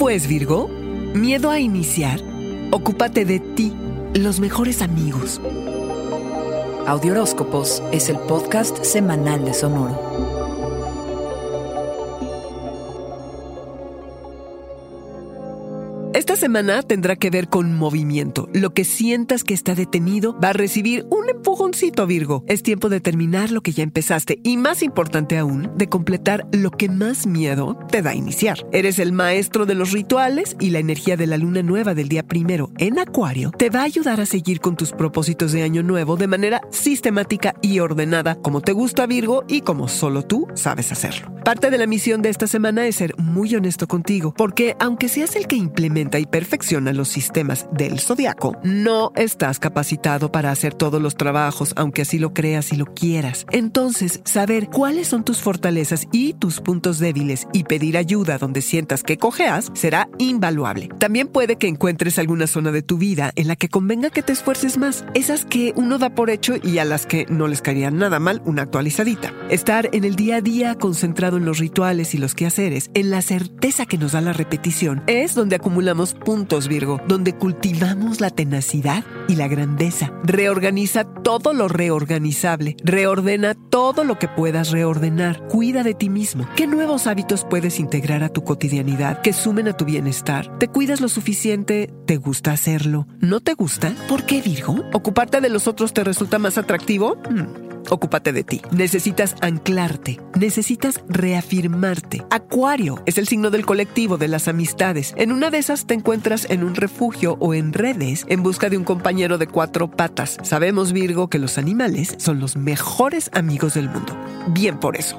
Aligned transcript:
Pues, 0.00 0.26
Virgo? 0.26 0.68
¿Miedo 1.12 1.50
a 1.50 1.60
iniciar? 1.60 2.22
Ocúpate 2.70 3.26
de 3.26 3.38
ti, 3.38 3.74
los 4.14 4.40
mejores 4.40 4.80
amigos. 4.80 5.42
Audioróscopos 6.86 7.82
es 7.92 8.08
el 8.08 8.18
podcast 8.20 8.82
semanal 8.82 9.44
de 9.44 9.52
Sonoro. 9.52 10.29
Esta 16.20 16.36
semana 16.36 16.82
tendrá 16.82 17.16
que 17.16 17.30
ver 17.30 17.48
con 17.48 17.74
movimiento. 17.74 18.46
Lo 18.52 18.74
que 18.74 18.84
sientas 18.84 19.42
que 19.42 19.54
está 19.54 19.74
detenido 19.74 20.38
va 20.38 20.50
a 20.50 20.52
recibir 20.52 21.06
un 21.08 21.30
empujoncito, 21.30 22.06
Virgo. 22.06 22.44
Es 22.46 22.62
tiempo 22.62 22.90
de 22.90 23.00
terminar 23.00 23.50
lo 23.50 23.62
que 23.62 23.72
ya 23.72 23.82
empezaste 23.82 24.38
y, 24.44 24.58
más 24.58 24.82
importante 24.82 25.38
aún, 25.38 25.70
de 25.78 25.88
completar 25.88 26.46
lo 26.52 26.72
que 26.72 26.90
más 26.90 27.26
miedo 27.26 27.78
te 27.90 28.02
da 28.02 28.10
a 28.10 28.14
iniciar. 28.14 28.66
Eres 28.70 28.98
el 28.98 29.12
maestro 29.12 29.64
de 29.64 29.74
los 29.74 29.92
rituales 29.92 30.56
y 30.60 30.68
la 30.68 30.78
energía 30.78 31.16
de 31.16 31.26
la 31.26 31.38
luna 31.38 31.62
nueva 31.62 31.94
del 31.94 32.10
día 32.10 32.22
primero 32.22 32.70
en 32.76 32.98
Acuario 32.98 33.50
te 33.52 33.70
va 33.70 33.80
a 33.80 33.84
ayudar 33.84 34.20
a 34.20 34.26
seguir 34.26 34.60
con 34.60 34.76
tus 34.76 34.92
propósitos 34.92 35.52
de 35.52 35.62
año 35.62 35.82
nuevo 35.82 36.18
de 36.18 36.26
manera 36.26 36.60
sistemática 36.70 37.54
y 37.62 37.78
ordenada, 37.78 38.34
como 38.34 38.60
te 38.60 38.72
gusta, 38.72 39.06
Virgo, 39.06 39.44
y 39.48 39.62
como 39.62 39.88
solo 39.88 40.22
tú 40.22 40.48
sabes 40.52 40.92
hacerlo. 40.92 41.34
Parte 41.46 41.70
de 41.70 41.78
la 41.78 41.86
misión 41.86 42.20
de 42.20 42.28
esta 42.28 42.46
semana 42.46 42.86
es 42.86 42.96
ser 42.96 43.16
muy 43.16 43.54
honesto 43.54 43.88
contigo, 43.88 44.34
porque 44.36 44.76
aunque 44.78 45.08
seas 45.08 45.34
el 45.34 45.46
que 45.46 45.56
implementa 45.56 46.09
y 46.18 46.26
perfecciona 46.26 46.92
los 46.92 47.08
sistemas 47.08 47.66
del 47.72 48.00
zodiaco, 48.00 48.56
no 48.64 49.12
estás 49.14 49.58
capacitado 49.58 50.32
para 50.32 50.50
hacer 50.50 50.74
todos 50.74 51.00
los 51.00 51.16
trabajos, 51.16 51.72
aunque 51.76 52.02
así 52.02 52.18
lo 52.18 52.34
creas 52.34 52.72
y 52.72 52.76
lo 52.76 52.86
quieras. 52.86 53.46
Entonces, 53.52 54.20
saber 54.24 54.68
cuáles 54.68 55.08
son 55.08 55.24
tus 55.24 55.40
fortalezas 55.40 56.06
y 56.12 56.34
tus 56.34 56.60
puntos 56.60 56.98
débiles 56.98 57.46
y 57.52 57.64
pedir 57.64 57.96
ayuda 57.96 58.38
donde 58.38 58.62
sientas 58.62 59.02
que 59.02 59.18
cojeas 59.18 59.70
será 59.74 60.08
invaluable. 60.18 60.88
También 60.98 61.28
puede 61.28 61.56
que 61.56 61.68
encuentres 61.68 62.18
alguna 62.18 62.46
zona 62.46 62.72
de 62.72 62.82
tu 62.82 62.98
vida 62.98 63.32
en 63.36 63.48
la 63.48 63.56
que 63.56 63.68
convenga 63.68 64.10
que 64.10 64.22
te 64.22 64.32
esfuerces 64.32 64.78
más, 64.78 65.04
esas 65.14 65.44
que 65.44 65.72
uno 65.76 65.98
da 65.98 66.14
por 66.14 66.30
hecho 66.30 66.54
y 66.62 66.78
a 66.78 66.84
las 66.84 67.06
que 67.06 67.26
no 67.28 67.46
les 67.46 67.62
caería 67.62 67.90
nada 67.90 68.18
mal 68.18 68.42
una 68.44 68.62
actualizadita. 68.62 69.32
Estar 69.50 69.88
en 69.92 70.04
el 70.04 70.16
día 70.16 70.36
a 70.36 70.40
día 70.40 70.74
concentrado 70.74 71.36
en 71.36 71.44
los 71.44 71.58
rituales 71.58 72.14
y 72.14 72.18
los 72.18 72.34
quehaceres, 72.34 72.90
en 72.94 73.10
la 73.10 73.22
certeza 73.22 73.86
que 73.86 73.98
nos 73.98 74.12
da 74.12 74.20
la 74.20 74.32
repetición, 74.32 75.02
es 75.06 75.34
donde 75.34 75.56
acumulamos 75.56 75.99
puntos, 76.14 76.68
Virgo, 76.68 77.00
donde 77.06 77.34
cultivamos 77.34 78.20
la 78.20 78.30
tenacidad 78.30 79.04
y 79.28 79.36
la 79.36 79.48
grandeza. 79.48 80.12
Reorganiza 80.24 81.04
todo 81.04 81.52
lo 81.52 81.68
reorganizable. 81.68 82.76
Reordena 82.82 83.54
todo 83.54 84.04
lo 84.04 84.18
que 84.18 84.28
puedas 84.28 84.70
reordenar. 84.70 85.46
Cuida 85.48 85.82
de 85.82 85.94
ti 85.94 86.08
mismo. 86.08 86.48
¿Qué 86.56 86.66
nuevos 86.66 87.06
hábitos 87.06 87.44
puedes 87.48 87.78
integrar 87.78 88.22
a 88.22 88.30
tu 88.30 88.42
cotidianidad 88.42 89.20
que 89.20 89.32
sumen 89.32 89.68
a 89.68 89.76
tu 89.76 89.84
bienestar? 89.84 90.58
¿Te 90.58 90.68
cuidas 90.68 91.00
lo 91.00 91.08
suficiente? 91.08 91.92
¿Te 92.06 92.16
gusta 92.16 92.52
hacerlo? 92.52 93.06
¿No 93.20 93.40
te 93.40 93.54
gusta? 93.54 93.92
¿Por 94.08 94.24
qué, 94.24 94.42
Virgo? 94.42 94.84
¿Ocuparte 94.92 95.40
de 95.40 95.50
los 95.50 95.68
otros 95.68 95.92
te 95.92 96.02
resulta 96.02 96.38
más 96.38 96.58
atractivo? 96.58 97.16
Hmm. 97.28 97.69
Ocúpate 97.90 98.32
de 98.32 98.44
ti. 98.44 98.62
Necesitas 98.70 99.34
anclarte. 99.40 100.20
Necesitas 100.38 101.00
reafirmarte. 101.08 102.24
Acuario 102.30 103.02
es 103.04 103.18
el 103.18 103.26
signo 103.26 103.50
del 103.50 103.66
colectivo, 103.66 104.16
de 104.16 104.28
las 104.28 104.48
amistades. 104.48 105.12
En 105.16 105.32
una 105.32 105.50
de 105.50 105.58
esas 105.58 105.86
te 105.86 105.94
encuentras 105.94 106.48
en 106.50 106.62
un 106.62 106.76
refugio 106.76 107.36
o 107.40 107.52
en 107.52 107.72
redes 107.72 108.24
en 108.28 108.42
busca 108.42 108.70
de 108.70 108.76
un 108.76 108.84
compañero 108.84 109.38
de 109.38 109.48
cuatro 109.48 109.90
patas. 109.90 110.38
Sabemos, 110.42 110.92
Virgo, 110.92 111.28
que 111.28 111.38
los 111.38 111.58
animales 111.58 112.14
son 112.18 112.40
los 112.40 112.56
mejores 112.56 113.30
amigos 113.34 113.74
del 113.74 113.90
mundo. 113.90 114.16
Bien 114.48 114.78
por 114.78 114.96
eso. 114.96 115.16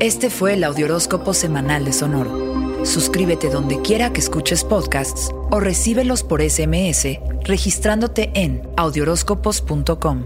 Este 0.00 0.30
fue 0.30 0.54
el 0.54 0.62
Audioróscopo 0.62 1.34
Semanal 1.34 1.84
de 1.84 1.92
Sonoro. 1.92 2.57
Suscríbete 2.84 3.50
donde 3.50 3.80
quiera 3.82 4.12
que 4.12 4.20
escuches 4.20 4.64
podcasts 4.64 5.30
o 5.50 5.60
recíbelos 5.60 6.22
por 6.22 6.42
SMS 6.42 7.18
registrándote 7.44 8.30
en 8.34 8.68
audioróscopos.com. 8.76 10.24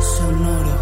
Sonoro. 0.00 0.76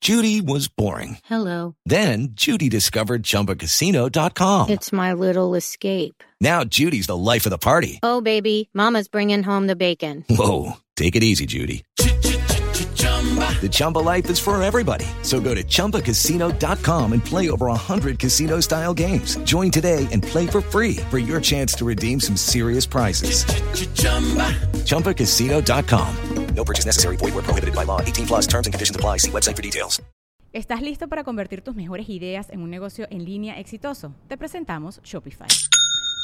Judy 0.00 0.40
was 0.40 0.68
boring. 0.68 1.18
Hello. 1.24 1.74
Then 1.84 2.28
Judy 2.32 2.68
discovered 2.68 3.22
ChumbaCasino.com. 3.24 4.68
It's 4.70 4.92
my 4.92 5.12
little 5.12 5.54
escape. 5.56 6.22
Now 6.40 6.62
Judy's 6.64 7.06
the 7.06 7.16
life 7.16 7.46
of 7.46 7.50
the 7.50 7.58
party. 7.58 7.98
Oh, 8.02 8.20
baby, 8.20 8.68
Mama's 8.72 9.08
bringing 9.08 9.42
home 9.42 9.66
the 9.66 9.74
bacon. 9.76 10.24
Whoa, 10.28 10.76
take 10.96 11.16
it 11.16 11.24
easy, 11.24 11.46
Judy. 11.46 11.84
The 11.96 13.68
Chumba 13.70 13.98
life 13.98 14.30
is 14.30 14.38
for 14.38 14.62
everybody. 14.62 15.06
So 15.22 15.40
go 15.40 15.54
to 15.54 15.64
ChumbaCasino.com 15.64 17.12
and 17.12 17.24
play 17.24 17.50
over 17.50 17.66
100 17.66 18.18
casino 18.18 18.60
style 18.60 18.94
games. 18.94 19.36
Join 19.38 19.70
today 19.70 20.06
and 20.12 20.22
play 20.22 20.46
for 20.46 20.60
free 20.60 20.98
for 21.10 21.18
your 21.18 21.40
chance 21.40 21.74
to 21.74 21.84
redeem 21.84 22.20
some 22.20 22.36
serious 22.36 22.86
prizes. 22.86 23.44
Ch-ch-chumba. 23.44 24.52
ChumbaCasino.com. 24.84 26.16
No 26.54 26.64
purchase 26.64 26.86
necessary. 26.86 27.16
Void 27.16 27.34
where 27.34 27.42
prohibited 27.42 27.74
by 27.74 27.84
law. 27.84 28.00
18 28.00 28.26
plus 28.26 28.46
terms 28.46 28.66
and 28.66 28.72
conditions 28.74 28.96
apply. 28.96 29.18
See 29.18 29.30
website 29.30 29.56
for 29.56 29.62
details. 29.62 30.02
¿Estás 30.52 30.80
listo 30.80 31.08
para 31.08 31.22
convertir 31.22 31.60
tus 31.60 31.74
mejores 31.76 32.08
ideas 32.08 32.48
en 32.48 32.62
un 32.62 32.70
negocio 32.70 33.06
en 33.10 33.26
línea 33.26 33.60
exitoso? 33.60 34.14
Te 34.26 34.38
presentamos 34.38 35.02
Shopify. 35.02 35.48